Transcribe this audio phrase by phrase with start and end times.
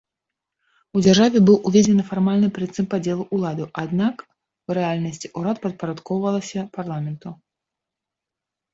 [0.95, 7.29] У дзяржаве быў уведзены фармальны прынцып падзелу ўладаў, аднак у рэальнасці ўрад падпарадкоўвалася парламенту.